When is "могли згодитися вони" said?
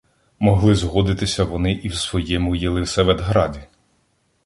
0.39-1.71